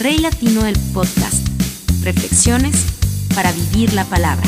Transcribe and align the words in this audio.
Rey 0.00 0.18
Latino 0.18 0.62
del 0.62 0.76
Podcast. 0.94 1.48
Reflexiones 2.04 2.86
para 3.34 3.50
vivir 3.50 3.92
la 3.94 4.04
palabra. 4.04 4.46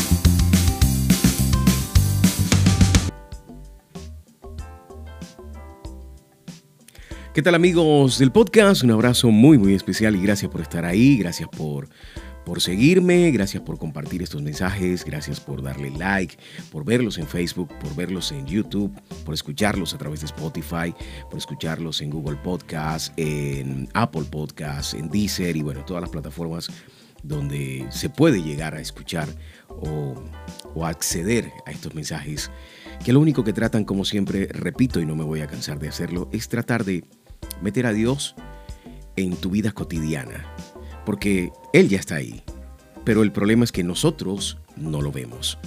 ¿Qué 7.34 7.42
tal 7.42 7.57
amigos 7.57 8.21
del 8.21 8.30
podcast? 8.30 8.84
Un 8.84 8.93
abrazo 8.93 9.32
muy 9.32 9.59
muy 9.59 9.75
especial 9.75 10.14
y 10.14 10.23
gracias 10.23 10.53
por 10.53 10.61
estar 10.61 10.85
ahí, 10.85 11.17
gracias 11.17 11.49
por 11.49 11.89
por 12.45 12.61
seguirme, 12.61 13.30
gracias 13.30 13.62
por 13.62 13.79
compartir 13.79 14.22
estos 14.22 14.43
mensajes, 14.43 15.04
gracias 15.04 15.40
por 15.40 15.62
darle 15.62 15.90
like, 15.90 16.36
por 16.72 16.84
verlos 16.84 17.18
en 17.18 17.27
Facebook, 17.27 17.68
por 17.79 17.95
verlos 17.95 18.32
en 18.32 18.46
YouTube, 18.46 18.93
por 19.25 19.34
escucharlos 19.34 19.95
a 19.95 19.98
través 19.98 20.20
de 20.20 20.27
Spotify, 20.27 20.95
por 21.29 21.39
escucharlos 21.39 22.00
en 22.00 22.11
Google 22.11 22.36
Podcast, 22.36 23.12
en 23.16 23.89
Apple 23.95 24.25
Podcast, 24.30 24.95
en 24.95 25.08
Deezer 25.11 25.57
y 25.57 25.62
bueno, 25.62 25.84
todas 25.84 26.00
las 26.00 26.11
plataformas 26.11 26.71
donde 27.22 27.86
se 27.90 28.08
puede 28.08 28.43
llegar 28.43 28.75
a 28.75 28.81
escuchar 28.81 29.29
o, 29.68 30.14
o 30.75 30.86
acceder 30.86 31.53
a 31.67 31.70
estos 31.70 31.95
mensajes 31.95 32.50
que 33.04 33.12
lo 33.12 33.20
único 33.20 33.45
que 33.45 33.52
tratan, 33.52 33.84
como 33.84 34.04
siempre, 34.04 34.46
repito 34.46 35.00
y 35.00 35.06
no 35.06 35.16
me 35.16 35.24
voy 35.24 35.40
a 35.40 35.46
cansar 35.46 35.78
de 35.78 35.88
hacerlo, 35.88 36.28
es 36.32 36.48
tratar 36.48 36.84
de 36.84 37.04
meter 37.62 37.86
a 37.86 37.92
Dios 37.92 38.34
en 39.16 39.36
tu 39.36 39.50
vida 39.50 39.72
cotidiana 39.72 40.46
porque 41.04 41.52
Él 41.72 41.88
ya 41.88 41.98
está 41.98 42.16
ahí. 42.16 42.42
Pero 43.04 43.22
el 43.22 43.32
problema 43.32 43.64
es 43.64 43.72
que 43.72 43.82
nosotros 43.82 44.59
no 44.77 45.00
lo 45.00 45.10
vemos 45.12 45.59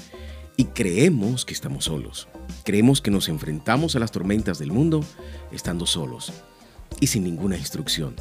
y 0.56 0.66
creemos 0.66 1.46
que 1.46 1.54
estamos 1.54 1.86
solos. 1.86 2.28
Creemos 2.64 3.02
que 3.02 3.12
nos 3.12 3.30
enfrentamos 3.30 3.96
a 3.96 4.00
las 4.00 4.12
tormentas 4.12 4.60
del 4.60 4.72
mundo 4.72 5.04
estando 5.52 5.86
solos 5.86 6.32
y 7.00 7.08
sin 7.08 7.24
ninguna 7.24 7.58
instrucción. 7.58 8.16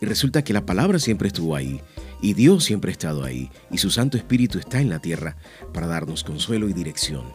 Y 0.00 0.06
resulta 0.06 0.42
que 0.42 0.52
la 0.52 0.66
palabra 0.66 0.98
siempre 0.98 1.28
estuvo 1.28 1.54
ahí 1.54 1.80
y 2.22 2.34
Dios 2.34 2.64
siempre 2.64 2.90
ha 2.90 2.92
estado 2.92 3.24
ahí 3.24 3.50
y 3.70 3.78
su 3.78 3.90
Santo 3.90 4.16
Espíritu 4.16 4.58
está 4.58 4.80
en 4.80 4.88
la 4.88 4.98
tierra 4.98 5.36
para 5.72 5.86
darnos 5.86 6.24
consuelo 6.24 6.68
y 6.68 6.72
dirección 6.72 7.32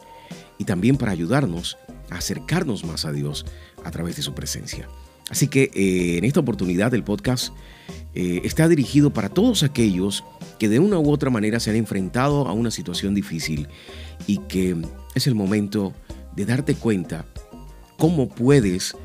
y 0.57 0.65
también 0.65 0.97
para 0.97 1.11
ayudarnos 1.11 1.77
a 2.09 2.17
acercarnos 2.17 2.83
más 2.83 3.05
a 3.05 3.11
Dios 3.11 3.45
a 3.83 3.91
través 3.91 4.15
de 4.15 4.21
su 4.21 4.33
presencia. 4.33 4.87
Así 5.29 5.47
que 5.47 5.71
eh, 5.73 6.17
en 6.17 6.23
esta 6.23 6.39
oportunidad 6.39 6.91
del 6.91 7.03
podcast 7.03 7.53
eh, 8.13 8.41
está 8.43 8.67
dirigido 8.67 9.11
para 9.11 9.29
todos 9.29 9.63
aquellos 9.63 10.23
que 10.59 10.69
de 10.69 10.79
una 10.79 10.99
u 10.99 11.09
otra 11.11 11.29
manera 11.29 11.59
se 11.59 11.71
han 11.71 11.75
enfrentado 11.75 12.47
a 12.47 12.53
una 12.53 12.71
situación 12.71 13.13
difícil 13.13 13.67
y 14.27 14.37
que 14.47 14.75
es 15.15 15.27
el 15.27 15.35
momento 15.35 15.93
de 16.35 16.45
darte 16.45 16.75
cuenta 16.75 17.25
cómo 17.97 18.29
puedes 18.29 18.95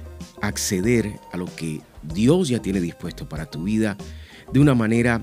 acceder 0.43 1.19
a 1.33 1.37
lo 1.37 1.47
que 1.47 1.81
Dios 2.03 2.49
ya 2.49 2.61
tiene 2.61 2.81
dispuesto 2.81 3.29
para 3.29 3.47
tu 3.47 3.65
vida 3.65 3.97
de 4.53 4.61
una 4.61 4.75
manera 4.75 5.23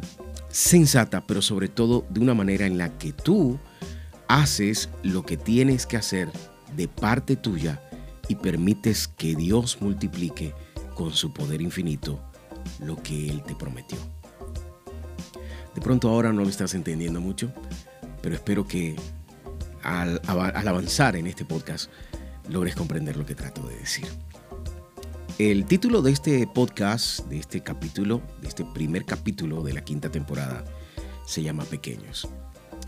sensata, 0.49 1.23
pero 1.25 1.41
sobre 1.41 1.67
todo 1.67 2.05
de 2.09 2.19
una 2.19 2.33
manera 2.33 2.65
en 2.65 2.77
la 2.77 2.97
que 2.97 3.13
tú 3.13 3.59
haces 4.27 4.89
lo 5.03 5.23
que 5.23 5.37
tienes 5.37 5.85
que 5.85 5.97
hacer 5.97 6.29
de 6.75 6.87
parte 6.87 7.35
tuya 7.35 7.81
y 8.27 8.35
permites 8.35 9.07
que 9.07 9.35
Dios 9.35 9.77
multiplique 9.81 10.53
con 10.97 11.13
su 11.13 11.31
poder 11.31 11.61
infinito 11.61 12.19
lo 12.79 12.95
que 13.01 13.29
Él 13.29 13.43
te 13.43 13.53
prometió. 13.53 13.99
De 15.75 15.79
pronto 15.79 16.09
ahora 16.09 16.33
no 16.33 16.41
lo 16.41 16.49
estás 16.49 16.73
entendiendo 16.73 17.21
mucho, 17.21 17.53
pero 18.23 18.33
espero 18.33 18.67
que 18.67 18.95
al, 19.83 20.19
avanzar 20.25 21.15
en 21.15 21.27
este 21.27 21.45
podcast 21.45 21.91
logres 22.49 22.75
comprender 22.75 23.15
lo 23.15 23.27
que 23.27 23.35
trato 23.35 23.61
de 23.67 23.77
decir. 23.77 24.07
El 25.37 25.65
título 25.65 26.01
de 26.01 26.11
este 26.13 26.47
podcast, 26.47 27.27
de 27.27 27.37
este 27.37 27.61
capítulo, 27.61 28.23
de 28.41 28.47
este 28.47 28.65
primer 28.65 29.05
capítulo 29.05 29.61
de 29.61 29.73
la 29.73 29.81
quinta 29.81 30.09
temporada, 30.09 30.65
se 31.27 31.43
llama 31.43 31.63
Pequeños. 31.65 32.27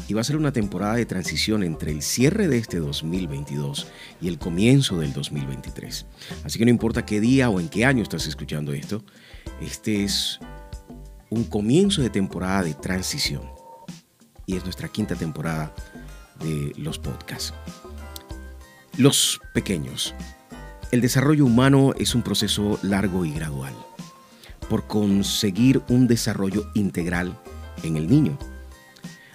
Y 0.07 0.13
va 0.13 0.21
a 0.21 0.23
ser 0.23 0.37
una 0.37 0.51
temporada 0.51 0.95
de 0.95 1.05
transición 1.05 1.63
entre 1.63 1.91
el 1.91 2.01
cierre 2.01 2.47
de 2.47 2.57
este 2.57 2.79
2022 2.79 3.87
y 4.21 4.27
el 4.27 4.39
comienzo 4.39 4.99
del 4.99 5.13
2023. 5.13 6.05
Así 6.43 6.57
que 6.57 6.65
no 6.65 6.71
importa 6.71 7.05
qué 7.05 7.19
día 7.19 7.49
o 7.49 7.59
en 7.59 7.69
qué 7.69 7.85
año 7.85 8.01
estás 8.01 8.25
escuchando 8.25 8.73
esto, 8.73 9.03
este 9.61 10.03
es 10.03 10.39
un 11.29 11.43
comienzo 11.43 12.01
de 12.01 12.09
temporada 12.09 12.63
de 12.63 12.73
transición 12.73 13.43
y 14.45 14.55
es 14.55 14.63
nuestra 14.63 14.87
quinta 14.87 15.15
temporada 15.15 15.73
de 16.43 16.73
los 16.77 16.97
podcasts. 16.97 17.53
Los 18.97 19.39
pequeños. 19.53 20.15
El 20.91 21.01
desarrollo 21.01 21.45
humano 21.45 21.93
es 21.99 22.15
un 22.15 22.23
proceso 22.23 22.79
largo 22.81 23.25
y 23.25 23.31
gradual 23.31 23.73
por 24.69 24.87
conseguir 24.87 25.81
un 25.89 26.07
desarrollo 26.07 26.69
integral 26.73 27.37
en 27.83 27.95
el 27.97 28.07
niño. 28.07 28.37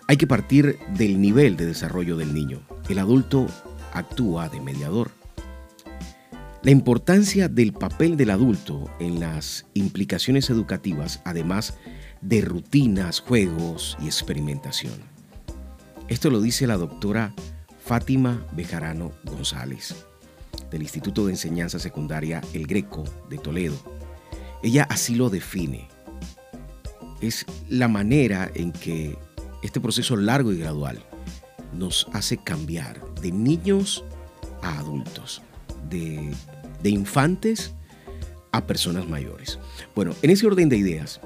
Hay 0.07 0.17
que 0.17 0.27
partir 0.27 0.79
del 0.97 1.21
nivel 1.21 1.57
de 1.57 1.67
desarrollo 1.67 2.17
del 2.17 2.35
niño. 2.35 2.61
El 2.89 2.99
adulto 2.99 3.47
actúa 3.93 4.49
de 4.49 4.61
mediador 4.61 5.11
la 6.65 6.71
importancia 6.71 7.49
del 7.51 7.75
papel 7.75 8.17
del 8.17 8.31
adulto 8.31 8.91
en 8.99 9.21
las 9.21 9.67
implicaciones 9.75 10.49
educativas, 10.49 11.21
además 11.27 11.75
de 12.23 12.41
rutinas, 12.41 13.21
juegos 13.21 13.99
y 14.01 14.07
experimentación. 14.07 14.95
Esto 16.09 16.31
lo 16.31 16.41
dice 16.41 16.67
la 16.67 16.79
doctora 16.79 17.35
Fátima 17.85 18.47
Bejarano 18.53 19.13
González, 19.25 20.07
del 20.71 20.81
Instituto 20.81 21.27
de 21.27 21.33
Enseñanza 21.33 21.79
Secundaria 21.79 22.41
El 22.55 22.67
Greco 22.67 23.05
de 23.29 23.37
Toledo. 23.37 23.77
Ella 24.63 24.87
así 24.89 25.17
lo 25.17 25.29
define. 25.29 25.89
Es 27.21 27.45
la 27.69 27.89
manera 27.89 28.51
en 28.55 28.73
que 28.73 29.19
este 29.65 29.81
proceso 29.81 30.17
largo 30.17 30.53
y 30.53 30.59
gradual 30.59 31.03
nos 31.73 32.07
hace 32.13 32.37
cambiar 32.37 33.01
de 33.17 33.33
niños 33.33 34.05
a 34.63 34.79
adultos, 34.79 35.43
de 35.91 36.33
de 36.85 36.91
infantes 36.91 37.73
a 38.53 38.67
personas 38.67 39.09
mayores. 39.09 39.59
Bueno, 39.97 40.15
en 40.23 40.31
ese 40.31 40.47
orden 40.47 40.69
de 40.69 40.77
ideas, 40.77 41.21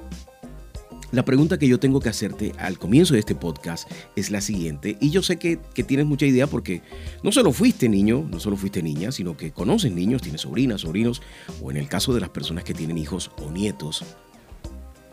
la 1.10 1.24
pregunta 1.24 1.58
que 1.58 1.66
yo 1.66 1.80
tengo 1.80 2.00
que 2.00 2.08
hacerte 2.08 2.52
al 2.58 2.78
comienzo 2.78 3.14
de 3.14 3.20
este 3.20 3.34
podcast 3.34 3.90
es 4.14 4.30
la 4.30 4.40
siguiente, 4.40 4.96
y 5.00 5.10
yo 5.10 5.22
sé 5.22 5.36
que, 5.38 5.56
tienes 5.56 6.06
mucha 6.06 6.26
idea 6.26 6.46
porque 6.46 6.80
no 7.22 7.32
solo 7.32 7.52
fuiste 7.52 7.88
niño, 7.88 8.26
no 8.30 8.38
solo 8.40 8.56
fuiste 8.56 8.82
niña, 8.82 9.10
sino 9.10 9.36
que 9.36 9.50
conoces 9.50 9.92
niños, 9.92 10.22
tienes 10.22 10.42
sobrinas, 10.42 10.82
sobrinos, 10.82 11.22
o 11.60 11.70
en 11.70 11.76
el 11.76 11.88
caso 11.88 12.14
de 12.14 12.20
las 12.20 12.30
personas 12.30 12.62
que 12.62 12.72
tienen 12.72 12.98
hijos 12.98 13.32
o 13.44 13.50
nietos, 13.50 14.04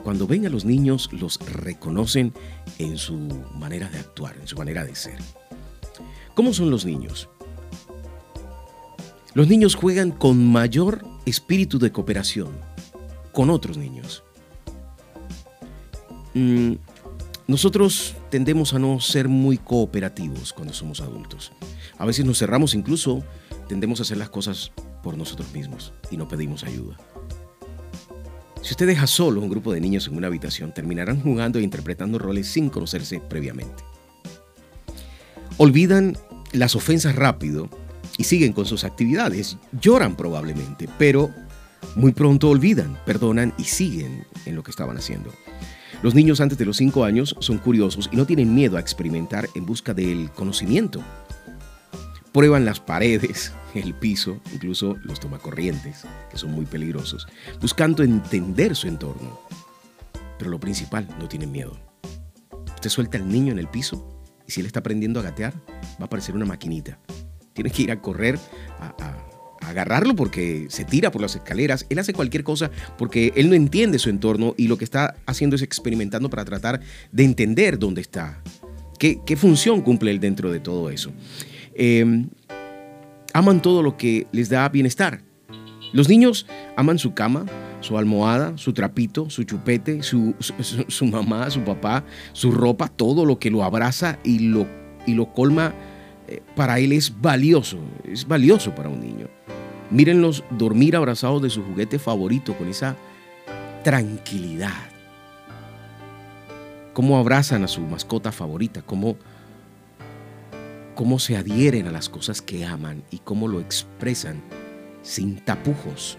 cuando 0.05 0.27
ven 0.27 0.45
a 0.45 0.49
los 0.49 0.65
niños 0.65 1.09
los 1.11 1.39
reconocen 1.39 2.31
en 2.77 2.99
su 2.99 3.17
manera 3.55 3.89
de 3.89 3.97
actuar, 3.97 4.37
en 4.39 4.47
su 4.47 4.55
manera 4.55 4.85
de 4.85 4.93
ser. 4.93 5.17
¿Cómo 6.35 6.53
son 6.53 6.69
los 6.69 6.85
niños? 6.85 7.27
Los 9.33 9.47
niños 9.47 9.73
juegan 9.73 10.11
con 10.11 10.45
mayor 10.45 11.03
espíritu 11.25 11.79
de 11.79 11.91
cooperación 11.91 12.49
con 13.31 13.49
otros 13.49 13.77
niños. 13.77 14.23
Mm, 16.35 16.73
nosotros 17.47 18.13
tendemos 18.29 18.75
a 18.75 18.79
no 18.79 18.99
ser 18.99 19.27
muy 19.27 19.57
cooperativos 19.57 20.53
cuando 20.53 20.75
somos 20.75 21.01
adultos. 21.01 21.51
A 21.97 22.05
veces 22.05 22.25
nos 22.25 22.37
cerramos 22.37 22.75
incluso, 22.75 23.23
tendemos 23.67 23.99
a 23.99 24.03
hacer 24.03 24.17
las 24.17 24.29
cosas 24.29 24.71
por 25.01 25.17
nosotros 25.17 25.51
mismos 25.51 25.93
y 26.11 26.17
no 26.17 26.27
pedimos 26.27 26.63
ayuda. 26.63 26.95
Si 28.65 28.73
usted 28.73 28.87
deja 28.87 29.05
solo 29.05 29.41
un 29.41 29.49
grupo 29.49 29.71
de 29.71 29.79
niños 29.79 30.07
en 30.07 30.17
una 30.17 30.25
habitación, 30.25 30.73
terminarán 30.73 31.21
jugando 31.21 31.59
e 31.59 31.61
interpretando 31.61 32.17
roles 32.17 32.47
sin 32.47 32.71
conocerse 32.71 33.19
previamente. 33.19 33.83
Olvidan 35.57 36.17
las 36.51 36.75
ofensas 36.75 37.15
rápido 37.15 37.69
y 38.17 38.23
siguen 38.23 38.53
con 38.53 38.65
sus 38.65 38.83
actividades. 38.83 39.59
Lloran 39.79 40.15
probablemente, 40.15 40.89
pero 40.97 41.29
muy 41.95 42.13
pronto 42.13 42.49
olvidan, 42.49 42.97
perdonan 43.05 43.53
y 43.59 43.65
siguen 43.65 44.25
en 44.47 44.55
lo 44.55 44.63
que 44.63 44.71
estaban 44.71 44.97
haciendo. 44.97 45.31
Los 46.01 46.15
niños 46.15 46.41
antes 46.41 46.57
de 46.57 46.65
los 46.65 46.77
5 46.77 47.03
años 47.03 47.35
son 47.41 47.59
curiosos 47.59 48.09
y 48.11 48.15
no 48.15 48.25
tienen 48.25 48.55
miedo 48.55 48.77
a 48.77 48.79
experimentar 48.79 49.47
en 49.53 49.67
busca 49.67 49.93
del 49.93 50.31
conocimiento. 50.31 51.03
Prueban 52.35 52.65
las 52.65 52.81
paredes, 52.81 53.53
el 53.75 53.93
piso, 53.93 54.41
incluso 54.53 54.97
los 55.03 55.21
tomacorrientes, 55.21 56.03
que 56.29 56.37
son 56.37 56.51
muy 56.51 56.65
peligrosos, 56.65 57.29
buscando 57.61 58.03
entender 58.03 58.75
su 58.75 58.89
entorno. 58.89 59.39
Pero 60.37 60.51
lo 60.51 60.59
principal, 60.59 61.07
no 61.17 61.29
tienen 61.29 61.53
miedo. 61.53 61.79
Usted 62.75 62.89
suelta 62.89 63.17
al 63.17 63.29
niño 63.29 63.53
en 63.53 63.59
el 63.59 63.69
piso 63.69 64.21
y 64.45 64.51
si 64.51 64.59
él 64.59 64.65
está 64.65 64.81
aprendiendo 64.81 65.21
a 65.21 65.23
gatear, 65.23 65.53
va 65.93 66.01
a 66.01 66.03
aparecer 66.03 66.35
una 66.35 66.43
maquinita 66.43 66.99
Tienes 67.53 67.71
que 67.71 67.83
ir 67.83 67.91
a 67.91 68.01
correr, 68.01 68.37
a, 68.81 69.15
agarrarlo 69.61 70.13
porque 70.13 70.65
se 70.67 70.83
tira 70.83 71.11
por 71.11 71.21
las 71.21 71.37
escaleras. 71.37 71.85
Él 71.89 71.99
hace 71.99 72.11
cualquier 72.11 72.43
cosa 72.43 72.69
porque 72.97 73.31
él 73.37 73.47
no 73.47 73.55
entiende 73.55 73.97
su 73.97 74.09
entorno 74.09 74.55
y 74.57 74.67
lo 74.67 74.77
que 74.77 74.83
está 74.83 75.15
haciendo 75.25 75.55
es 75.55 75.61
experimentando 75.61 76.29
para 76.29 76.43
tratar 76.43 76.81
de 77.13 77.23
entender 77.23 77.79
dónde 77.79 78.01
está. 78.01 78.41
¿Qué, 78.99 79.37
función 79.37 79.81
cumple 79.81 80.11
él 80.11 80.19
dentro 80.19 80.51
de 80.51 80.59
todo 80.59 80.89
eso? 80.89 81.13
Em, 81.75 82.29
aman 83.33 83.61
todo 83.61 83.83
lo 83.83 83.97
que 83.97 84.27
les 84.31 84.49
da 84.49 84.67
bienestar. 84.69 85.21
Los 85.93 86.09
niños 86.09 86.47
aman 86.75 86.97
su 86.97 87.13
cama, 87.13 87.45
su 87.81 87.97
almohada, 87.97 88.57
su 88.57 88.73
trapito, 88.73 89.29
su 89.29 89.43
chupete, 89.43 90.01
su, 90.01 90.33
mamá, 91.05 91.49
su 91.51 91.61
papá, 91.61 92.03
su 92.33 92.51
ropa, 92.51 92.87
todo 92.87 93.25
lo 93.25 93.37
que 93.37 93.51
lo 93.51 93.63
abraza 93.63 94.17
y 94.23 94.39
lo, 94.39 94.67
y 95.05 95.13
lo 95.13 95.31
colma, 95.33 95.73
eh, 96.27 96.41
para 96.55 96.79
él 96.79 96.91
es 96.91 97.21
valioso, 97.21 97.77
es 98.03 98.27
valioso 98.27 98.73
para 98.73 98.89
un 98.89 99.01
niño. 99.01 99.27
Mírenlos 99.91 100.43
dormir 100.49 100.95
abrazados 100.95 101.41
de 101.41 101.49
su 101.49 101.61
juguete 101.61 101.99
favorito 101.99 102.57
con 102.57 102.67
esa 102.69 102.95
tranquilidad. 103.83 104.89
Cómo 106.93 107.17
abrazan 107.17 107.63
a 107.63 107.67
su 107.67 107.81
mascota 107.81 108.31
favorita, 108.31 108.81
cómo, 108.81 109.17
cómo 110.95 111.19
se 111.19 111.37
adhieren 111.37 111.87
a 111.87 111.91
las 111.91 112.09
cosas 112.09 112.41
que 112.41 112.65
aman 112.65 113.03
y 113.11 113.19
cómo 113.19 113.47
lo 113.47 113.59
expresan 113.59 114.41
sin 115.03 115.37
tapujos. 115.37 116.17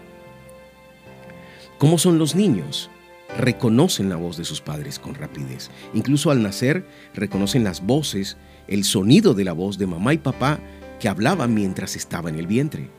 ¿Cómo 1.77 1.97
son 1.97 2.17
los 2.17 2.35
niños? 2.35 2.89
Reconocen 3.37 4.09
la 4.09 4.15
voz 4.15 4.37
de 4.37 4.45
sus 4.45 4.61
padres 4.61 4.99
con 4.99 5.15
rapidez. 5.15 5.69
Incluso 5.93 6.31
al 6.31 6.41
nacer 6.41 6.87
reconocen 7.13 7.63
las 7.63 7.85
voces, 7.85 8.37
el 8.67 8.83
sonido 8.83 9.33
de 9.33 9.43
la 9.43 9.53
voz 9.53 9.77
de 9.77 9.87
mamá 9.87 10.13
y 10.13 10.17
papá 10.17 10.59
que 10.99 11.09
hablaban 11.09 11.53
mientras 11.53 11.95
estaba 11.95 12.29
en 12.29 12.39
el 12.39 12.47
vientre. 12.47 12.89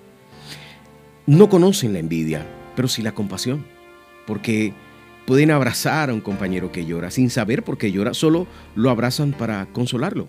No 1.27 1.49
conocen 1.49 1.93
la 1.93 1.99
envidia, 1.99 2.47
pero 2.77 2.89
sí 2.89 3.03
la 3.03 3.13
compasión, 3.13 3.67
porque 4.27 4.73
pueden 5.27 5.51
abrazar 5.51 6.11
a 6.11 6.15
un 6.15 6.21
compañero 6.21 6.73
que 6.73 6.87
llora 6.87 7.11
sin 7.11 7.31
saber 7.31 7.65
por 7.65 7.79
qué 7.79 7.93
llora, 7.93 8.15
solo 8.15 8.47
lo 8.75 8.91
abrazan 8.91 9.33
para 9.33 9.67
consolarlo. 9.67 10.29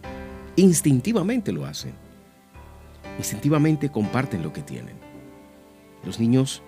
Instintivamente 0.60 1.52
lo 1.52 1.66
hacen. 1.66 1.94
Instintivamente 3.18 3.90
comparten 3.90 4.44
lo 4.44 4.54
que 4.54 4.62
tienen. 4.62 4.96
Los 6.06 6.20
niños 6.20 6.62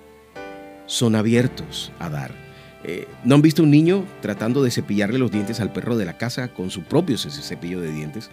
son 0.86 1.16
abiertos 1.16 1.92
a 2.00 2.10
dar 2.10 2.52
eh, 2.84 3.08
¿No 3.24 3.36
han 3.36 3.44
visto 3.44 3.62
un 3.62 3.70
niño 3.70 4.06
tratando 4.22 4.64
de 4.64 4.72
cepillarle 4.72 5.20
los 5.20 5.30
dientes 5.30 5.60
al 5.60 5.72
perro 5.72 5.98
de 5.98 6.06
la 6.06 6.18
casa 6.18 6.48
con 6.48 6.72
su 6.72 6.82
propio 6.82 7.18
cepillo 7.18 7.80
de 7.80 7.92
dientes? 7.92 8.32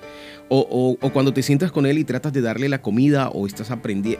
O, 0.49 0.97
cuando 1.13 1.35
te 1.35 1.43
sientas 1.43 1.71
con 1.71 1.85
él 1.85 1.99
y 1.99 2.05
tratas 2.05 2.33
de 2.33 2.41
darle 2.41 2.71
la 2.71 2.81
comida 2.81 3.29
o 3.29 3.47
estás 3.47 3.71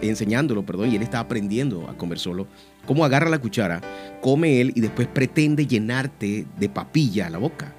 enseñándolo, 0.03 0.67
perdón, 0.67 0.93
y 0.93 0.97
él 0.97 1.03
está 1.03 1.21
aprendiendo 1.21 1.89
a 1.89 1.97
comer 1.97 2.19
solo. 2.19 2.47
¿Cómo 2.87 3.05
agarra 3.05 3.31
la 3.31 3.39
cuchara, 3.39 3.81
come 4.21 4.61
él 4.61 4.73
y 4.75 4.81
después 4.81 5.09
pretende 5.09 5.67
llenarte 5.67 6.47
de 6.59 6.69
papilla 6.69 7.29
a 7.29 7.31
la 7.31 7.39
boca? 7.39 7.73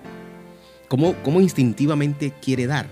¿Cómo, 0.87 1.13
cómo 1.23 1.41
instintivamente 1.41 2.33
quiere 2.41 2.65
dar? 2.65 2.87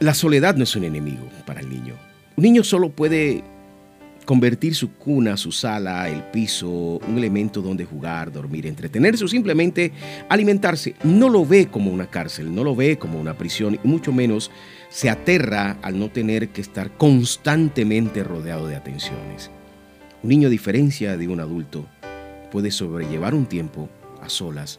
La 0.00 0.14
soledad 0.14 0.54
no 0.54 0.62
es 0.62 0.76
un 0.76 0.84
enemigo 0.84 1.28
para 1.44 1.60
el 1.60 1.68
niño. 1.68 1.94
Un 2.36 2.44
niño 2.44 2.62
solo 2.62 2.90
puede 2.90 3.42
convertir 4.24 4.76
su 4.76 4.92
cuna, 4.92 5.36
su 5.36 5.50
sala, 5.50 6.08
el 6.08 6.22
piso, 6.22 6.68
un 6.70 7.18
elemento 7.18 7.62
donde 7.62 7.84
jugar, 7.84 8.30
dormir, 8.30 8.66
entretenerse 8.66 9.24
o 9.24 9.28
simplemente 9.28 9.90
alimentarse, 10.28 10.94
no 11.02 11.28
lo 11.28 11.44
ve 11.44 11.66
como 11.66 11.90
una 11.90 12.06
cárcel, 12.06 12.54
no 12.54 12.62
lo 12.62 12.76
ve 12.76 12.96
como 12.96 13.18
una 13.18 13.36
prisión 13.36 13.80
y 13.82 13.88
mucho 13.88 14.12
menos 14.12 14.52
se 14.88 15.10
aterra 15.10 15.78
al 15.82 15.98
no 15.98 16.10
tener 16.10 16.50
que 16.50 16.60
estar 16.60 16.96
constantemente 16.96 18.22
rodeado 18.22 18.68
de 18.68 18.76
atenciones. 18.76 19.50
Un 20.22 20.28
niño 20.28 20.46
a 20.46 20.50
diferencia 20.50 21.16
de 21.16 21.26
un 21.26 21.40
adulto 21.40 21.86
puede 22.52 22.70
sobrellevar 22.70 23.34
un 23.34 23.46
tiempo 23.46 23.88
a 24.22 24.28
solas 24.28 24.78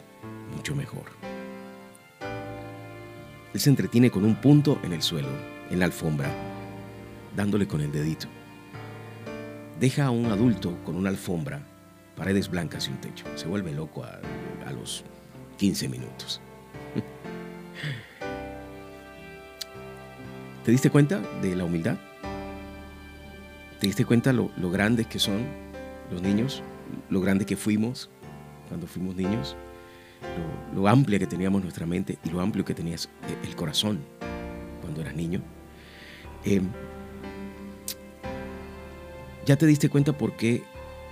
mucho 0.55 0.75
mejor. 0.75 1.28
Él 3.53 3.59
se 3.59 3.69
entretiene 3.69 4.11
con 4.11 4.25
un 4.25 4.35
punto 4.35 4.79
en 4.83 4.93
el 4.93 5.01
suelo, 5.01 5.29
en 5.69 5.79
la 5.79 5.85
alfombra, 5.85 6.29
dándole 7.35 7.67
con 7.67 7.81
el 7.81 7.91
dedito 7.91 8.27
deja 9.79 10.05
a 10.05 10.11
un 10.11 10.25
adulto 10.25 10.77
con 10.83 10.95
una 10.95 11.09
alfombra, 11.09 11.61
paredes 12.15 12.49
blancas 12.49 12.87
y 12.87 12.91
un 12.91 12.97
techo. 12.97 13.25
Se 13.35 13.47
vuelve 13.47 13.71
loco 13.71 14.03
a, 14.03 14.19
los 14.71 15.03
15 15.57 15.87
minutos. 15.87 16.41
¿Te 20.63 20.71
diste 20.71 20.91
cuenta 20.91 21.19
de 21.41 21.55
la 21.55 21.63
humildad? 21.63 21.97
¿Te 23.79 23.87
diste 23.87 24.05
cuenta 24.05 24.31
lo, 24.31 24.51
lo 24.57 24.69
grandes 24.69 25.07
que 25.07 25.17
son 25.17 25.41
los 26.11 26.21
niños? 26.21 26.61
Lo 27.09 27.21
grande 27.21 27.45
que 27.45 27.55
fuimos 27.55 28.09
cuando 28.67 28.85
fuimos 28.85 29.15
niños? 29.15 29.55
Lo, 30.73 30.87
amplia 30.87 31.19
que 31.19 31.27
teníamos 31.27 31.61
nuestra 31.61 31.85
mente 31.85 32.17
y 32.23 32.29
lo 32.29 32.41
amplio 32.41 32.63
que 32.63 32.73
tenías 32.73 33.09
el 33.43 33.55
corazón 33.55 33.99
cuando 34.81 35.01
eras 35.01 35.15
niño. 35.15 35.41
Eh, 36.45 36.61
¿Ya 39.45 39.55
te 39.55 39.65
diste 39.65 39.89
cuenta 39.89 40.13
por 40.13 40.35
qué 40.37 40.63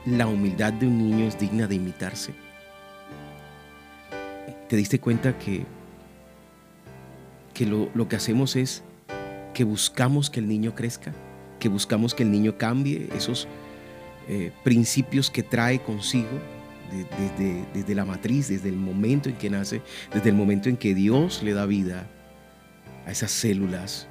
la 0.06 0.28
humildad 0.28 0.72
de 0.74 0.88
un 0.88 0.98
niño 0.98 1.26
es 1.26 1.40
digna 1.40 1.68
de 1.68 1.76
imitarse? 1.76 2.34
¿Te 4.70 4.76
diste 4.76 5.00
cuenta 5.00 5.38
que, 5.38 5.66
que 7.54 7.66
lo, 7.66 8.08
que 8.08 8.16
hacemos 8.16 8.56
es 8.56 8.84
que 9.54 9.64
buscamos 9.64 10.30
que 10.30 10.40
el 10.40 10.48
niño 10.48 10.76
crezca? 10.76 11.14
Que 11.60 11.70
buscamos 11.70 12.14
que 12.14 12.24
el 12.24 12.32
niño 12.32 12.58
cambie 12.58 13.10
esos 13.16 13.48
eh, 14.28 14.52
principios 14.64 15.32
que 15.32 15.42
trae 15.42 15.80
consigo 15.80 16.40
desde, 16.92 17.66
desde 17.74 17.96
la 17.96 18.06
matriz, 18.06 18.48
desde 18.48 18.70
el 18.70 18.76
momento 18.76 19.30
en 19.30 19.36
que 19.36 19.50
nace, 19.50 19.82
desde 20.14 20.30
el 20.30 20.36
momento 20.36 20.70
en 20.70 20.78
que 20.78 20.94
Dios 20.94 21.44
le 21.44 21.54
da 21.54 21.66
vida 21.66 22.08
a 23.06 23.12
esas 23.12 23.32
células. 23.32 24.08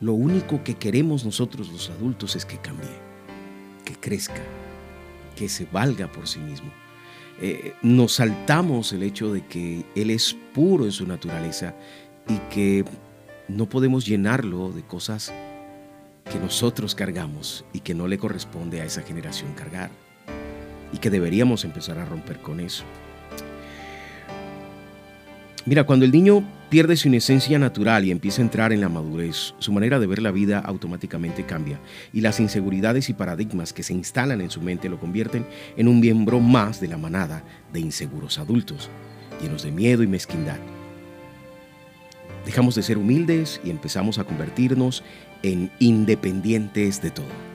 Lo 0.00 0.12
único 0.14 0.62
que 0.64 0.74
queremos 0.74 1.24
nosotros 1.24 1.70
los 1.70 1.90
adultos 1.90 2.36
es 2.36 2.44
que 2.44 2.58
cambie 2.58 3.04
que 3.84 3.94
crezca, 3.94 4.42
que 5.36 5.48
se 5.48 5.66
valga 5.66 6.10
por 6.10 6.26
sí 6.26 6.40
mismo. 6.40 6.70
Eh, 7.40 7.74
nos 7.82 8.14
saltamos 8.14 8.92
el 8.92 9.02
hecho 9.02 9.32
de 9.32 9.44
que 9.46 9.84
Él 9.94 10.10
es 10.10 10.36
puro 10.54 10.84
en 10.84 10.92
su 10.92 11.06
naturaleza 11.06 11.74
y 12.28 12.38
que 12.52 12.84
no 13.48 13.68
podemos 13.68 14.06
llenarlo 14.06 14.70
de 14.70 14.82
cosas 14.82 15.32
que 16.30 16.38
nosotros 16.38 16.94
cargamos 16.94 17.64
y 17.72 17.80
que 17.80 17.94
no 17.94 18.08
le 18.08 18.18
corresponde 18.18 18.80
a 18.80 18.84
esa 18.84 19.02
generación 19.02 19.52
cargar 19.54 19.90
y 20.94 20.98
que 20.98 21.10
deberíamos 21.10 21.64
empezar 21.64 21.98
a 21.98 22.04
romper 22.04 22.38
con 22.38 22.60
eso. 22.60 22.84
Mira, 25.66 25.84
cuando 25.84 26.04
el 26.04 26.12
niño 26.12 26.44
pierde 26.70 26.96
su 26.96 27.08
inocencia 27.08 27.58
natural 27.58 28.04
y 28.04 28.10
empieza 28.10 28.42
a 28.42 28.44
entrar 28.44 28.72
en 28.72 28.80
la 28.80 28.88
madurez, 28.88 29.54
su 29.58 29.72
manera 29.72 29.98
de 29.98 30.06
ver 30.06 30.22
la 30.22 30.30
vida 30.30 30.60
automáticamente 30.60 31.44
cambia 31.44 31.80
y 32.12 32.20
las 32.20 32.38
inseguridades 32.38 33.08
y 33.08 33.14
paradigmas 33.14 33.72
que 33.72 33.82
se 33.82 33.94
instalan 33.94 34.40
en 34.40 34.50
su 34.50 34.60
mente 34.60 34.88
lo 34.88 35.00
convierten 35.00 35.46
en 35.76 35.88
un 35.88 36.00
miembro 36.00 36.38
más 36.38 36.80
de 36.80 36.88
la 36.88 36.98
manada 36.98 37.42
de 37.72 37.80
inseguros 37.80 38.38
adultos, 38.38 38.88
llenos 39.40 39.62
de 39.62 39.72
miedo 39.72 40.02
y 40.02 40.06
mezquindad. 40.06 40.58
Dejamos 42.46 42.74
de 42.74 42.82
ser 42.82 42.98
humildes 42.98 43.60
y 43.64 43.70
empezamos 43.70 44.18
a 44.18 44.24
convertirnos 44.24 45.02
en 45.42 45.70
independientes 45.80 47.00
de 47.00 47.10
todo. 47.10 47.53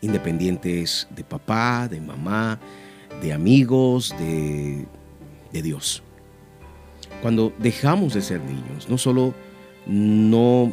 Independientes 0.00 1.08
de 1.14 1.24
papá, 1.24 1.88
de 1.88 2.00
mamá, 2.00 2.58
de 3.20 3.32
amigos, 3.32 4.14
de, 4.18 4.86
de 5.52 5.62
Dios. 5.62 6.02
Cuando 7.22 7.52
dejamos 7.58 8.14
de 8.14 8.22
ser 8.22 8.40
niños, 8.42 8.88
no 8.88 8.98
solo 8.98 9.34
no, 9.86 10.72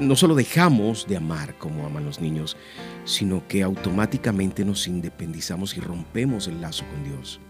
no 0.00 0.16
solo 0.16 0.34
dejamos 0.34 1.06
de 1.06 1.16
amar 1.16 1.56
como 1.58 1.86
aman 1.86 2.04
los 2.04 2.20
niños, 2.20 2.56
sino 3.04 3.46
que 3.46 3.62
automáticamente 3.62 4.64
nos 4.64 4.88
independizamos 4.88 5.76
y 5.76 5.80
rompemos 5.80 6.48
el 6.48 6.60
lazo 6.60 6.84
con 6.90 7.04
Dios. 7.04 7.40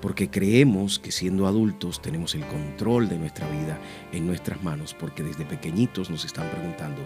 Porque 0.00 0.30
creemos 0.30 0.98
que 0.98 1.10
siendo 1.10 1.46
adultos 1.46 2.02
tenemos 2.02 2.34
el 2.34 2.46
control 2.46 3.08
de 3.08 3.18
nuestra 3.18 3.48
vida 3.48 3.78
en 4.12 4.26
nuestras 4.26 4.62
manos, 4.62 4.94
porque 4.94 5.22
desde 5.22 5.44
pequeñitos 5.46 6.10
nos 6.10 6.24
están 6.24 6.50
preguntando, 6.50 7.00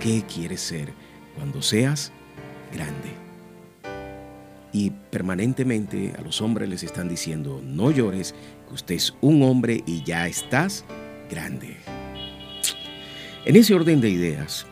¿qué 0.00 0.22
quieres 0.22 0.60
ser 0.60 0.92
cuando 1.36 1.62
seas 1.62 2.12
grande? 2.72 3.22
y 4.72 4.90
permanentemente 5.10 6.14
a 6.18 6.22
los 6.22 6.40
hombres 6.40 6.68
les 6.68 6.82
están 6.82 7.08
diciendo, 7.08 7.60
no 7.62 7.90
llores, 7.90 8.34
que 8.66 8.74
usted 8.74 8.94
es 8.94 9.14
un 9.20 9.42
hombre 9.42 9.84
y 9.86 10.02
ya 10.02 10.26
estás 10.26 10.84
grande. 11.30 11.76
En 13.44 13.56
ese 13.56 13.74
orden 13.74 14.00
de 14.00 14.08
ideas, 14.08 14.66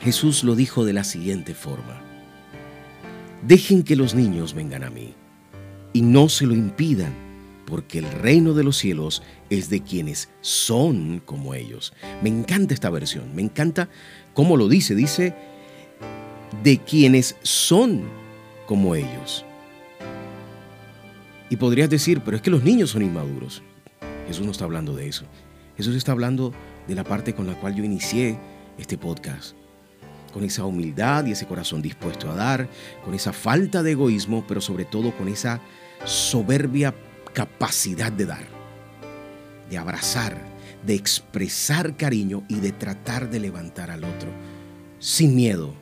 Jesús 0.00 0.42
lo 0.42 0.54
dijo 0.54 0.84
de 0.84 0.94
la 0.94 1.04
siguiente 1.04 1.54
forma, 1.54 2.00
dejen 3.42 3.82
que 3.82 3.96
los 3.96 4.14
niños 4.14 4.54
vengan 4.54 4.84
a 4.84 4.90
mí 4.90 5.14
y 5.92 6.00
no 6.00 6.28
se 6.28 6.46
lo 6.46 6.54
impidan, 6.54 7.12
porque 7.66 7.98
el 7.98 8.10
reino 8.10 8.54
de 8.54 8.64
los 8.64 8.78
cielos 8.78 9.22
es 9.50 9.70
de 9.70 9.82
quienes 9.82 10.28
son 10.40 11.20
como 11.24 11.54
ellos. 11.54 11.92
Me 12.22 12.28
encanta 12.28 12.74
esta 12.74 12.90
versión, 12.90 13.34
me 13.34 13.42
encanta 13.42 13.88
cómo 14.34 14.56
lo 14.56 14.68
dice, 14.68 14.94
dice, 14.94 15.34
de 16.62 16.78
quienes 16.78 17.36
son 17.42 18.02
como 18.66 18.94
ellos. 18.94 19.44
Y 21.50 21.56
podrías 21.56 21.88
decir, 21.88 22.20
pero 22.24 22.36
es 22.36 22.42
que 22.42 22.50
los 22.50 22.62
niños 22.62 22.90
son 22.90 23.02
inmaduros. 23.02 23.62
Jesús 24.26 24.44
no 24.44 24.52
está 24.52 24.64
hablando 24.64 24.94
de 24.94 25.08
eso. 25.08 25.24
Jesús 25.76 25.96
está 25.96 26.12
hablando 26.12 26.52
de 26.86 26.94
la 26.94 27.04
parte 27.04 27.34
con 27.34 27.46
la 27.46 27.54
cual 27.54 27.74
yo 27.74 27.84
inicié 27.84 28.38
este 28.76 28.98
podcast. 28.98 29.56
con 30.32 30.44
esa 30.44 30.66
humildad 30.66 31.24
y 31.24 31.32
ese 31.32 31.46
corazón 31.46 31.80
dispuesto 31.80 32.30
a 32.30 32.34
dar, 32.34 32.68
con 33.02 33.14
esa 33.14 33.32
falta 33.32 33.82
de 33.82 33.92
egoísmo, 33.92 34.44
pero 34.46 34.60
sobre 34.60 34.84
todo 34.84 35.16
con 35.16 35.26
esa 35.26 35.58
soberbia 36.04 36.94
capacidad 37.32 38.12
de 38.12 38.26
dar, 38.26 38.46
de 39.70 39.78
abrazar, 39.78 40.36
de 40.86 40.94
expresar 40.94 41.96
cariño 41.96 42.44
y 42.48 42.56
de 42.56 42.72
tratar 42.72 43.30
de 43.30 43.40
levantar 43.40 43.90
al 43.90 44.04
otro 44.04 44.30
sin 44.98 45.34
miedo 45.36 45.74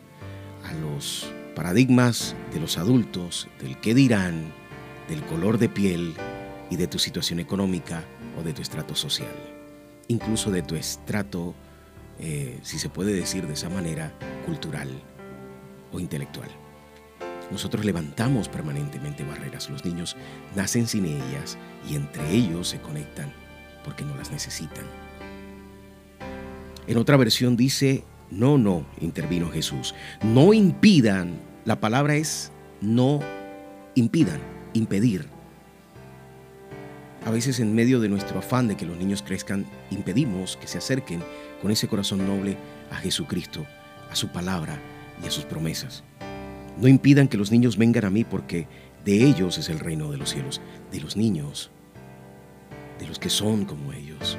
a 0.65 0.73
los 0.75 1.33
paradigmas 1.55 2.35
de 2.53 2.61
los 2.61 2.77
adultos, 2.77 3.49
del 3.61 3.79
qué 3.81 3.95
dirán, 3.95 4.53
del 5.09 5.23
color 5.25 5.59
de 5.59 5.69
piel 5.69 6.15
y 6.71 6.77
de 6.77 6.87
tu 6.87 6.99
situación 6.99 7.41
económica 7.41 8.05
o 8.39 8.43
de 8.43 8.53
tu 8.53 8.63
estrato 8.63 8.95
social, 8.95 9.35
incluso 10.09 10.51
de 10.51 10.63
tu 10.63 10.75
estrato, 10.75 11.55
eh, 12.19 12.59
si 12.63 12.79
se 12.79 12.91
puede 12.91 13.13
decir 13.13 13.47
de 13.47 13.55
esa 13.55 13.71
manera, 13.71 14.13
cultural 14.45 14.91
o 15.93 16.01
intelectual. 16.01 16.51
Nosotros 17.51 17.85
levantamos 17.85 18.49
permanentemente 18.49 19.23
barreras. 19.23 19.71
Los 19.71 19.85
niños 19.85 20.17
nacen 20.57 20.89
sin 20.89 21.07
ellas 21.07 21.57
y 21.89 21.95
entre 21.95 22.29
ellos 22.33 22.69
se 22.69 22.81
conectan 22.81 23.33
porque 23.87 24.05
no 24.05 24.15
las 24.17 24.31
necesitan. 24.31 24.85
En 26.87 26.99
otra 26.99 27.17
versión 27.17 27.57
dice, 27.57 28.05
no, 28.31 28.59
no, 28.59 28.85
intervino 29.01 29.49
Jesús, 29.51 29.95
no 30.23 30.53
impidan, 30.53 31.41
la 31.65 31.81
palabra 31.81 32.17
es 32.17 32.53
no 32.81 33.21
impidan, 33.95 34.41
impedir. 34.75 35.27
A 37.25 37.31
veces 37.31 37.59
en 37.59 37.75
medio 37.75 37.99
de 38.01 38.09
nuestro 38.09 38.39
afán 38.39 38.69
de 38.69 38.77
que 38.77 38.87
los 38.87 38.99
niños 38.99 39.23
crezcan, 39.23 39.67
impedimos 39.91 40.57
que 40.57 40.69
se 40.69 40.79
acerquen 40.79 41.23
con 41.63 41.71
ese 41.71 41.89
corazón 41.89 42.27
noble 42.27 42.57
a 42.91 42.97
Jesucristo, 42.97 43.67
a 44.11 44.15
su 44.15 44.29
palabra 44.29 44.79
y 45.23 45.27
a 45.27 45.31
sus 45.31 45.45
promesas. 45.45 46.05
No 46.79 46.89
impidan 46.89 47.27
que 47.27 47.39
los 47.39 47.51
niños 47.51 47.79
vengan 47.79 48.05
a 48.05 48.11
mí 48.11 48.25
porque 48.25 48.69
de 49.05 49.25
ellos 49.25 49.59
es 49.59 49.69
el 49.71 49.81
reino 49.81 50.11
de 50.11 50.19
los 50.19 50.31
cielos, 50.31 50.61
de 50.93 51.01
los 51.01 51.17
niños, 51.17 51.71
de 52.99 53.07
los 53.07 53.19
que 53.19 53.31
son 53.31 53.65
como 53.65 53.93
ellos. 53.93 54.39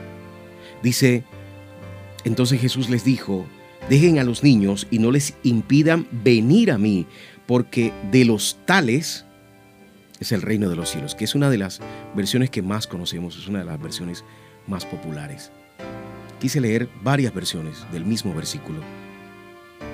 Dice, 0.83 1.23
entonces 2.23 2.59
Jesús 2.59 2.89
les 2.89 3.03
dijo, 3.03 3.45
dejen 3.89 4.19
a 4.19 4.23
los 4.23 4.43
niños 4.43 4.87
y 4.91 4.99
no 4.99 5.11
les 5.11 5.35
impidan 5.43 6.07
venir 6.11 6.71
a 6.71 6.77
mí, 6.77 7.05
porque 7.45 7.93
de 8.11 8.25
los 8.25 8.59
tales 8.65 9.25
es 10.19 10.31
el 10.31 10.41
reino 10.41 10.69
de 10.69 10.75
los 10.75 10.89
cielos, 10.89 11.15
que 11.15 11.25
es 11.25 11.35
una 11.35 11.49
de 11.49 11.57
las 11.57 11.79
versiones 12.15 12.49
que 12.49 12.61
más 12.61 12.87
conocemos, 12.87 13.37
es 13.37 13.47
una 13.47 13.59
de 13.59 13.65
las 13.65 13.81
versiones 13.81 14.23
más 14.67 14.85
populares. 14.85 15.51
Quise 16.39 16.61
leer 16.61 16.89
varias 17.03 17.33
versiones 17.33 17.85
del 17.91 18.05
mismo 18.05 18.33
versículo 18.33 18.81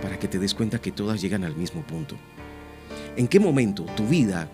para 0.01 0.19
que 0.19 0.27
te 0.27 0.39
des 0.39 0.53
cuenta 0.53 0.81
que 0.81 0.91
todas 0.91 1.21
llegan 1.21 1.43
al 1.43 1.55
mismo 1.55 1.81
punto. 1.83 2.15
¿En 3.15 3.27
qué 3.27 3.39
momento 3.39 3.85
tu 3.95 4.07
vida 4.07 4.49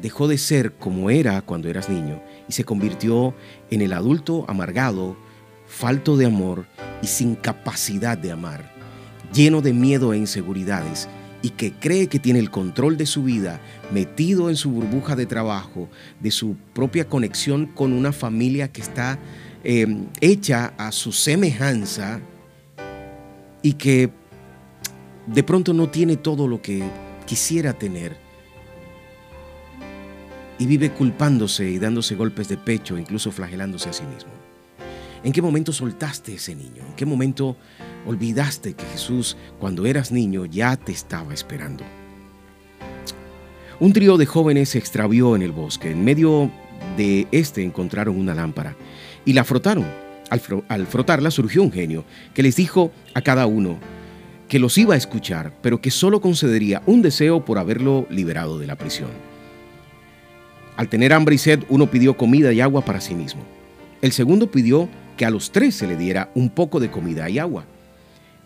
dejó 0.00 0.28
de 0.28 0.38
ser 0.38 0.72
como 0.72 1.10
era 1.10 1.42
cuando 1.42 1.68
eras 1.68 1.88
niño 1.88 2.22
y 2.48 2.52
se 2.52 2.64
convirtió 2.64 3.34
en 3.70 3.82
el 3.82 3.92
adulto 3.92 4.44
amargado, 4.48 5.16
falto 5.66 6.16
de 6.16 6.26
amor 6.26 6.66
y 7.02 7.06
sin 7.06 7.34
capacidad 7.34 8.16
de 8.16 8.32
amar, 8.32 8.72
lleno 9.32 9.62
de 9.62 9.72
miedo 9.72 10.12
e 10.12 10.18
inseguridades 10.18 11.08
y 11.42 11.50
que 11.50 11.72
cree 11.72 12.08
que 12.08 12.18
tiene 12.18 12.38
el 12.38 12.50
control 12.50 12.96
de 12.96 13.06
su 13.06 13.22
vida, 13.22 13.60
metido 13.92 14.48
en 14.50 14.56
su 14.56 14.70
burbuja 14.70 15.16
de 15.16 15.26
trabajo, 15.26 15.88
de 16.20 16.30
su 16.30 16.56
propia 16.72 17.08
conexión 17.08 17.66
con 17.66 17.92
una 17.92 18.12
familia 18.12 18.72
que 18.72 18.80
está 18.80 19.18
em, 19.62 20.06
hecha 20.20 20.74
a 20.78 20.92
su 20.92 21.12
semejanza 21.12 22.20
y 23.62 23.74
que 23.74 24.10
de 25.26 25.42
pronto 25.42 25.72
no 25.72 25.88
tiene 25.88 26.16
todo 26.16 26.48
lo 26.48 26.62
que 26.62 26.82
quisiera 27.26 27.72
tener 27.72 28.25
y 30.58 30.66
vive 30.66 30.90
culpándose 30.90 31.70
y 31.70 31.78
dándose 31.78 32.14
golpes 32.14 32.48
de 32.48 32.56
pecho, 32.56 32.98
incluso 32.98 33.30
flagelándose 33.30 33.90
a 33.90 33.92
sí 33.92 34.04
mismo. 34.04 34.30
¿En 35.22 35.32
qué 35.32 35.42
momento 35.42 35.72
soltaste 35.72 36.34
ese 36.34 36.54
niño? 36.54 36.82
¿En 36.86 36.94
qué 36.94 37.04
momento 37.04 37.56
Olvidaste 38.06 38.74
que 38.74 38.84
Jesús, 38.84 39.36
cuando 39.58 39.84
eras 39.84 40.12
niño, 40.12 40.46
ya 40.46 40.76
te 40.76 40.92
estaba 40.92 41.34
esperando. 41.34 41.82
Un 43.80 43.92
trío 43.92 44.16
de 44.16 44.26
jóvenes 44.26 44.70
se 44.70 44.78
extravió 44.78 45.34
en 45.34 45.42
el 45.42 45.50
bosque. 45.50 45.90
En 45.90 46.04
medio 46.04 46.50
de 46.96 47.26
este 47.32 47.64
encontraron 47.64 48.16
una 48.16 48.34
lámpara 48.34 48.76
y 49.24 49.32
la 49.32 49.42
frotaron. 49.42 49.84
Al, 50.30 50.86
frotarla 50.86 51.30
surgió 51.30 51.62
un 51.62 51.72
genio 51.72 52.04
que 52.32 52.42
les 52.42 52.56
dijo 52.56 52.92
a 53.14 53.22
cada 53.22 53.46
uno 53.46 53.78
que 54.48 54.58
los 54.60 54.78
iba 54.78 54.94
a 54.94 54.98
escuchar, 54.98 55.52
pero 55.60 55.80
que 55.80 55.90
solo 55.90 56.20
concedería 56.20 56.82
un 56.86 57.02
deseo 57.02 57.44
por 57.44 57.58
haberlo 57.58 58.06
liberado 58.08 58.58
de 58.58 58.66
la 58.68 58.76
prisión. 58.76 59.10
Al 60.76 60.88
tener 60.88 61.12
hambre 61.12 61.34
y 61.34 61.38
sed, 61.38 61.64
uno 61.68 61.90
pidió 61.90 62.16
comida 62.16 62.52
y 62.52 62.60
agua 62.60 62.84
para 62.84 63.00
sí 63.00 63.14
mismo. 63.14 63.42
El 64.02 64.12
segundo 64.12 64.50
pidió 64.50 64.88
que 65.16 65.24
a 65.24 65.30
los 65.30 65.50
tres 65.50 65.74
se 65.74 65.86
le 65.86 65.96
diera 65.96 66.30
un 66.34 66.50
poco 66.50 66.80
de 66.80 66.90
comida 66.90 67.28
y 67.30 67.38
agua. 67.38 67.64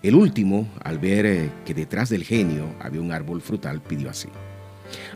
El 0.03 0.15
último, 0.15 0.69
al 0.83 0.99
ver 0.99 1.27
eh, 1.27 1.51
que 1.65 1.75
detrás 1.75 2.09
del 2.09 2.25
genio 2.25 2.75
había 2.81 3.01
un 3.01 3.13
árbol 3.13 3.43
frutal, 3.43 3.83
pidió 3.83 4.09
así, 4.09 4.29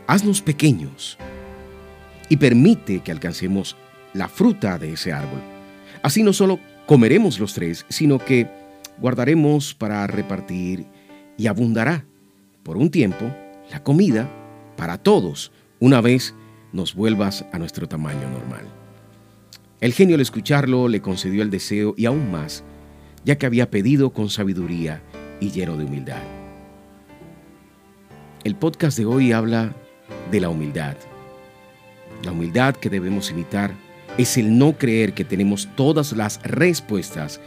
haznos 0.05 0.41
pequeños 0.41 1.17
y 2.29 2.37
permite 2.37 2.99
que 2.99 3.11
alcancemos 3.11 3.77
la 4.13 4.27
fruta 4.27 4.77
de 4.77 4.93
ese 4.93 5.13
árbol. 5.13 5.39
Así 6.03 6.21
no 6.21 6.33
solo 6.33 6.59
comeremos 6.85 7.39
los 7.39 7.53
tres, 7.53 7.85
sino 7.89 8.19
que 8.19 8.47
guardaremos 8.99 9.73
para 9.73 10.05
repartir 10.05 10.85
y 11.37 11.47
abundará 11.47 12.05
por 12.63 12.77
un 12.77 12.91
tiempo 12.91 13.25
la 13.71 13.81
comida 13.83 14.29
para 14.77 14.97
todos 14.97 15.51
una 15.79 16.01
vez 16.01 16.35
nos 16.75 16.93
vuelvas 16.93 17.45
a 17.53 17.57
nuestro 17.57 17.87
tamaño 17.87 18.29
normal. 18.29 18.65
El 19.79 19.93
genio 19.93 20.15
al 20.15 20.21
escucharlo 20.21 20.89
le 20.89 21.01
concedió 21.01 21.41
el 21.41 21.49
deseo 21.49 21.95
y 21.97 22.05
aún 22.05 22.29
más 22.31 22.63
ya 23.23 23.37
que 23.37 23.45
había 23.45 23.71
pedido 23.71 24.11
con 24.11 24.29
sabiduría 24.29 25.01
y 25.39 25.49
lleno 25.51 25.77
de 25.77 25.85
humildad. 25.85 26.21
El 28.43 28.55
podcast 28.55 28.97
de 28.97 29.05
hoy 29.05 29.31
habla 29.31 29.73
de 30.29 30.39
la 30.41 30.49
humildad. 30.49 30.95
La 32.23 32.33
humildad 32.33 32.75
que 32.75 32.89
debemos 32.89 33.31
imitar 33.31 33.71
es 34.17 34.37
el 34.37 34.57
no 34.57 34.77
creer 34.77 35.13
que 35.13 35.23
tenemos 35.23 35.69
todas 35.75 36.11
las 36.11 36.41
respuestas 36.43 37.39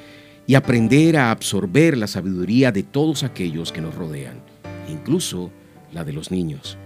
y 0.46 0.54
aprender 0.54 1.18
a 1.18 1.30
absorber 1.30 1.98
la 1.98 2.06
sabiduría 2.06 2.72
de 2.72 2.82
todos 2.82 3.22
aquellos 3.22 3.72
que 3.72 3.82
nos 3.82 3.94
rodean, 3.94 4.40
incluso 4.88 5.52
la 5.92 6.02
de 6.02 6.14
los 6.14 6.30
niños 6.30 6.78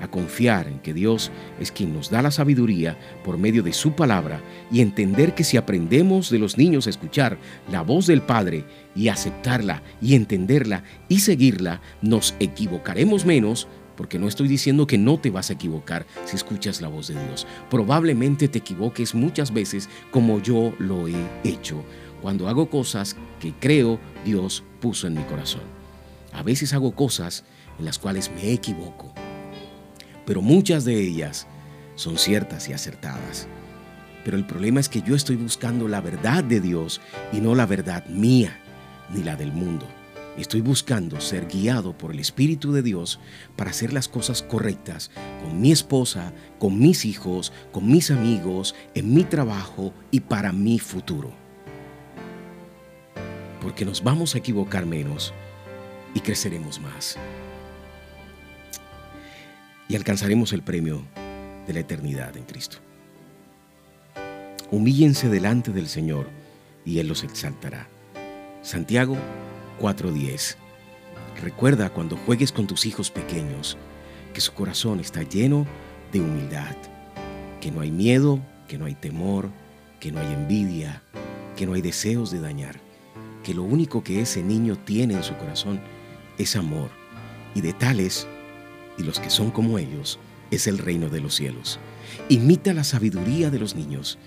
a 0.00 0.08
confiar 0.08 0.66
en 0.68 0.80
que 0.80 0.94
Dios 0.94 1.30
es 1.58 1.70
quien 1.70 1.92
nos 1.92 2.10
da 2.10 2.22
la 2.22 2.30
sabiduría 2.30 2.98
por 3.24 3.38
medio 3.38 3.62
de 3.62 3.72
su 3.72 3.92
palabra 3.92 4.40
y 4.70 4.80
entender 4.80 5.34
que 5.34 5.44
si 5.44 5.56
aprendemos 5.56 6.30
de 6.30 6.38
los 6.38 6.58
niños 6.58 6.86
a 6.86 6.90
escuchar 6.90 7.38
la 7.70 7.82
voz 7.82 8.06
del 8.06 8.22
Padre 8.22 8.64
y 8.94 9.08
aceptarla 9.08 9.82
y 10.00 10.14
entenderla 10.14 10.84
y 11.08 11.20
seguirla, 11.20 11.80
nos 12.02 12.34
equivocaremos 12.40 13.24
menos 13.24 13.68
porque 13.96 14.18
no 14.18 14.28
estoy 14.28 14.48
diciendo 14.48 14.86
que 14.86 14.96
no 14.96 15.20
te 15.20 15.30
vas 15.30 15.50
a 15.50 15.52
equivocar 15.52 16.06
si 16.24 16.34
escuchas 16.34 16.80
la 16.80 16.88
voz 16.88 17.08
de 17.08 17.22
Dios. 17.22 17.46
Probablemente 17.68 18.48
te 18.48 18.58
equivoques 18.58 19.14
muchas 19.14 19.52
veces 19.52 19.90
como 20.10 20.40
yo 20.40 20.72
lo 20.78 21.06
he 21.06 21.26
hecho, 21.44 21.84
cuando 22.22 22.48
hago 22.48 22.70
cosas 22.70 23.16
que 23.40 23.52
creo 23.60 24.00
Dios 24.24 24.64
puso 24.80 25.06
en 25.06 25.14
mi 25.14 25.22
corazón. 25.24 25.62
A 26.32 26.42
veces 26.42 26.72
hago 26.72 26.94
cosas 26.94 27.44
en 27.78 27.84
las 27.84 27.98
cuales 27.98 28.30
me 28.34 28.52
equivoco 28.52 29.12
pero 30.30 30.42
muchas 30.42 30.84
de 30.84 30.96
ellas 30.96 31.48
son 31.96 32.16
ciertas 32.16 32.68
y 32.68 32.72
acertadas. 32.72 33.48
Pero 34.24 34.36
el 34.36 34.46
problema 34.46 34.78
es 34.78 34.88
que 34.88 35.02
yo 35.02 35.16
estoy 35.16 35.34
buscando 35.34 35.88
la 35.88 36.00
verdad 36.00 36.44
de 36.44 36.60
Dios 36.60 37.00
y 37.32 37.40
no 37.40 37.56
la 37.56 37.66
verdad 37.66 38.06
mía 38.06 38.56
ni 39.12 39.24
la 39.24 39.34
del 39.34 39.50
mundo. 39.50 39.88
Estoy 40.38 40.60
buscando 40.60 41.20
ser 41.20 41.48
guiado 41.48 41.98
por 41.98 42.12
el 42.12 42.20
Espíritu 42.20 42.70
de 42.70 42.82
Dios 42.82 43.18
para 43.56 43.70
hacer 43.70 43.92
las 43.92 44.06
cosas 44.06 44.40
correctas 44.40 45.10
con 45.42 45.60
mi 45.60 45.72
esposa, 45.72 46.32
con 46.60 46.78
mis 46.78 47.06
hijos, 47.06 47.52
con 47.72 47.90
mis 47.90 48.12
amigos, 48.12 48.76
en 48.94 49.12
mi 49.12 49.24
trabajo 49.24 49.92
y 50.12 50.20
para 50.20 50.52
mi 50.52 50.78
futuro. 50.78 51.32
Porque 53.60 53.84
nos 53.84 54.04
vamos 54.04 54.36
a 54.36 54.38
equivocar 54.38 54.86
menos 54.86 55.34
y 56.14 56.20
creceremos 56.20 56.78
más 56.78 57.18
y 59.90 59.96
alcanzaremos 59.96 60.52
el 60.52 60.62
premio 60.62 61.02
de 61.66 61.74
la 61.74 61.80
eternidad 61.80 62.36
en 62.36 62.44
Cristo. 62.44 62.78
Humíllense 64.70 65.28
delante 65.28 65.72
del 65.72 65.88
Señor 65.88 66.28
y 66.84 67.00
Él 67.00 67.08
los 67.08 67.24
exaltará. 67.24 67.88
Santiago 68.62 69.16
4:10. 69.80 70.56
Recuerda 71.42 71.90
cuando 71.90 72.16
juegues 72.16 72.52
con 72.52 72.68
tus 72.68 72.86
hijos 72.86 73.10
pequeños 73.10 73.76
que 74.32 74.40
su 74.40 74.52
corazón 74.52 75.00
está 75.00 75.24
lleno 75.24 75.66
de 76.12 76.20
humildad, 76.20 76.76
que 77.60 77.72
no 77.72 77.80
hay 77.80 77.90
miedo, 77.90 78.38
que 78.68 78.78
no 78.78 78.84
hay 78.84 78.94
temor, 78.94 79.50
que 79.98 80.12
no 80.12 80.20
hay 80.20 80.32
envidia, 80.32 81.02
que 81.56 81.66
no 81.66 81.72
hay 81.72 81.82
deseos 81.82 82.30
de 82.30 82.40
dañar, 82.40 82.76
que 83.42 83.54
lo 83.54 83.64
único 83.64 84.04
que 84.04 84.20
ese 84.20 84.44
niño 84.44 84.76
tiene 84.76 85.14
en 85.14 85.24
su 85.24 85.36
corazón 85.36 85.80
es 86.38 86.54
amor, 86.54 86.90
y 87.56 87.60
de 87.60 87.72
tales, 87.72 88.28
y 89.00 89.02
los 89.02 89.18
que 89.18 89.30
son 89.30 89.50
como 89.50 89.78
ellos, 89.78 90.18
es 90.50 90.66
el 90.66 90.78
reino 90.78 91.08
de 91.08 91.20
los 91.20 91.34
cielos. 91.34 91.78
Imita 92.28 92.72
la 92.74 92.84
sabiduría 92.84 93.50
de 93.50 93.58
los 93.58 93.74
niños 93.74 94.18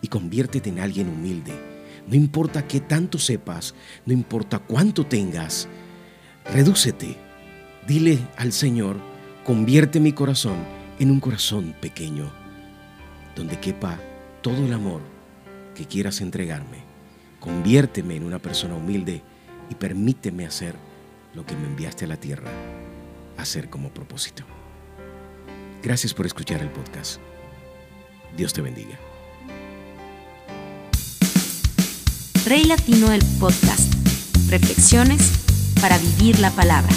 y 0.00 0.08
conviértete 0.08 0.70
en 0.70 0.80
alguien 0.80 1.08
humilde. 1.08 1.52
No 2.06 2.16
importa 2.16 2.66
qué 2.66 2.80
tanto 2.80 3.18
sepas, 3.18 3.74
no 4.06 4.12
importa 4.12 4.58
cuánto 4.58 5.06
tengas, 5.06 5.68
redúcete. 6.52 7.16
Dile 7.86 8.18
al 8.36 8.52
Señor, 8.52 8.96
convierte 9.44 10.00
mi 10.00 10.12
corazón 10.12 10.56
en 10.98 11.10
un 11.10 11.20
corazón 11.20 11.74
pequeño, 11.80 12.32
donde 13.36 13.58
quepa 13.60 13.98
todo 14.40 14.66
el 14.66 14.72
amor 14.72 15.00
que 15.74 15.86
quieras 15.86 16.20
entregarme. 16.20 16.78
Conviérteme 17.40 18.16
en 18.16 18.24
una 18.24 18.38
persona 18.38 18.74
humilde 18.74 19.22
y 19.70 19.74
permíteme 19.74 20.46
hacer 20.46 20.74
lo 21.34 21.44
que 21.44 21.56
me 21.56 21.66
enviaste 21.66 22.04
a 22.04 22.08
la 22.08 22.16
tierra, 22.16 22.50
hacer 23.36 23.70
como 23.70 23.92
propósito. 23.92 24.44
Gracias 25.82 26.14
por 26.14 26.26
escuchar 26.26 26.62
el 26.62 26.70
podcast. 26.70 27.20
Dios 28.36 28.52
te 28.52 28.62
bendiga. 28.62 28.98
Rey 32.46 32.64
Latino 32.64 33.12
el 33.12 33.24
podcast. 33.38 33.92
Reflexiones 34.48 35.32
para 35.80 35.98
vivir 35.98 36.38
la 36.40 36.50
palabra. 36.50 36.92